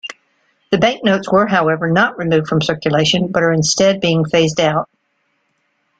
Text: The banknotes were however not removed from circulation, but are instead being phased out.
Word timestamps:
The 0.71 0.79
banknotes 0.79 1.31
were 1.31 1.45
however 1.45 1.87
not 1.91 2.17
removed 2.17 2.47
from 2.47 2.59
circulation, 2.63 3.27
but 3.31 3.43
are 3.43 3.53
instead 3.53 4.01
being 4.01 4.25
phased 4.25 4.59
out. 4.59 4.89